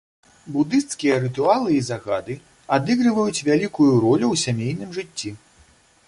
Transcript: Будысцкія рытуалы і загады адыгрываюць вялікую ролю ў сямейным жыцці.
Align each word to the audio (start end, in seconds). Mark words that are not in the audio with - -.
Будысцкія 0.53 1.17
рытуалы 1.25 1.69
і 1.75 1.81
загады 1.89 2.37
адыгрываюць 2.77 3.43
вялікую 3.49 3.89
ролю 4.05 4.25
ў 4.31 4.35
сямейным 4.45 4.89
жыцці. 4.97 5.29